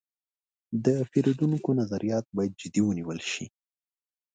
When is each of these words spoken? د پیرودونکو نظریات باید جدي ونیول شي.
د 0.85 0.87
پیرودونکو 1.11 1.69
نظریات 1.81 2.25
باید 2.35 2.51
جدي 2.61 2.81
ونیول 2.83 3.19
شي. 3.31 3.45